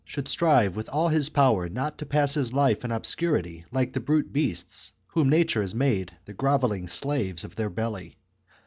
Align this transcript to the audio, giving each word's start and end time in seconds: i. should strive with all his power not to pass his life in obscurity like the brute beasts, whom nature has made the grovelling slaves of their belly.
i. 0.01 0.03
should 0.09 0.27
strive 0.27 0.75
with 0.75 0.89
all 0.89 1.09
his 1.09 1.29
power 1.29 1.69
not 1.69 1.95
to 1.95 2.07
pass 2.07 2.33
his 2.33 2.51
life 2.51 2.83
in 2.83 2.91
obscurity 2.91 3.63
like 3.71 3.93
the 3.93 3.99
brute 3.99 4.33
beasts, 4.33 4.93
whom 5.09 5.29
nature 5.29 5.61
has 5.61 5.75
made 5.75 6.11
the 6.25 6.33
grovelling 6.33 6.87
slaves 6.87 7.43
of 7.43 7.55
their 7.55 7.69
belly. 7.69 8.17